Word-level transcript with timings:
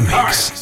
the 0.00 0.06
mix. 0.06 0.59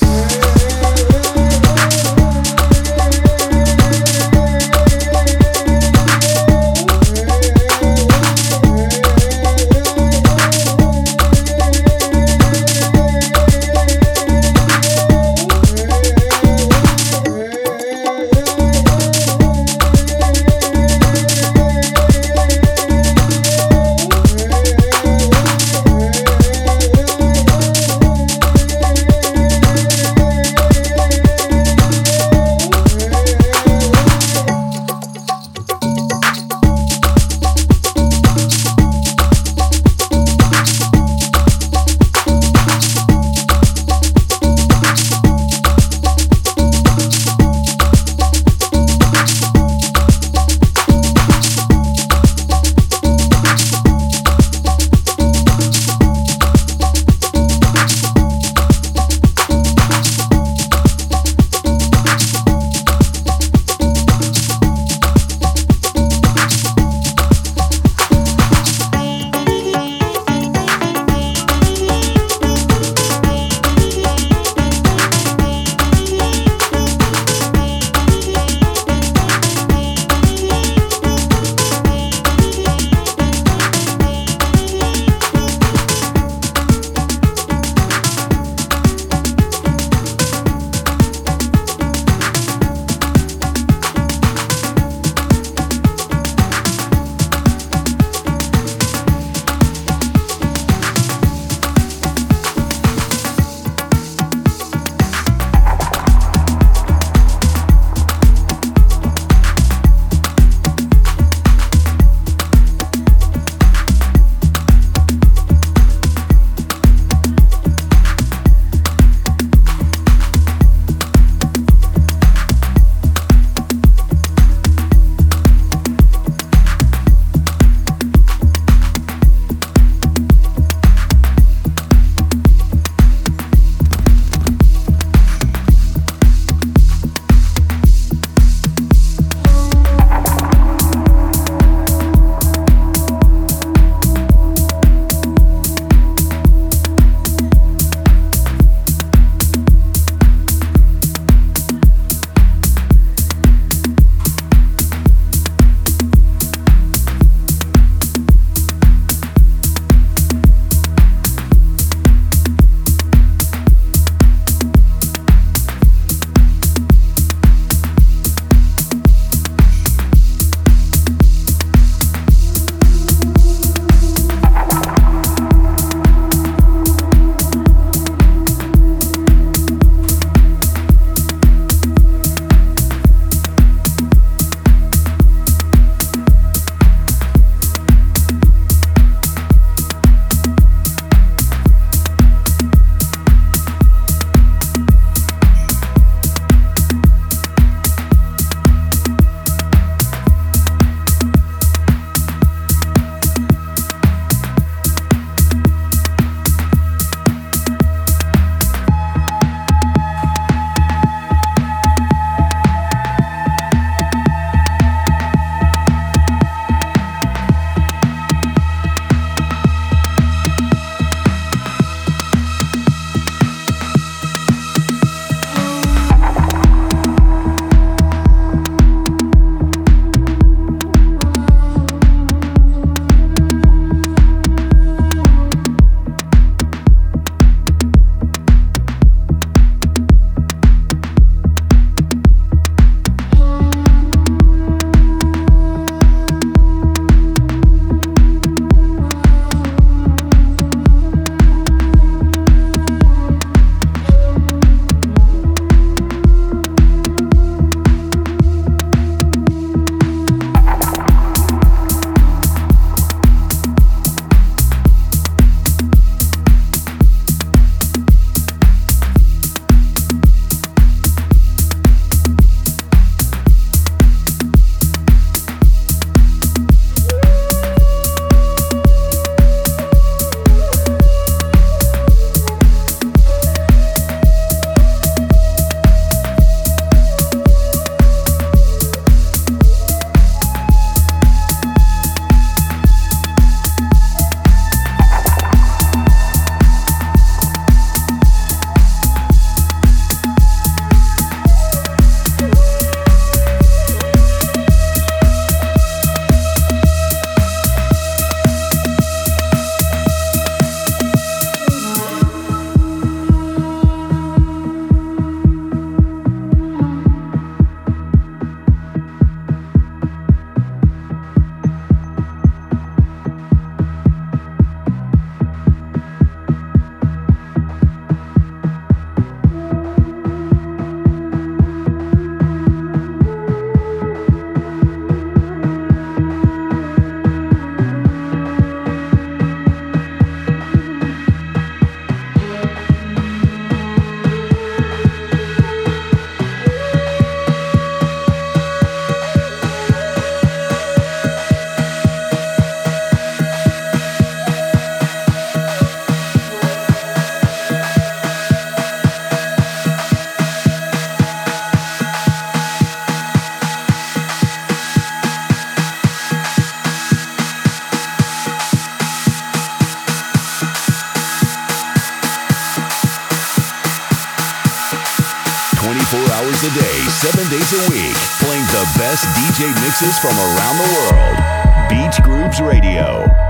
Mixes 380.01 380.19
from 380.21 380.37
around 380.39 380.77
the 380.77 380.85
world. 380.95 381.89
Beach 381.89 382.23
Grooves 382.23 382.61
Radio. 382.61 383.48